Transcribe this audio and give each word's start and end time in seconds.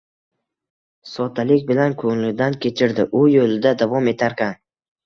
soddalik 1.09 1.67
bilan 1.73 1.95
ko‘nglidan 2.05 2.59
kechirdi 2.65 3.07
u 3.21 3.25
yo‘lida 3.37 3.79
davom 3.85 4.15
etarkan. 4.17 4.61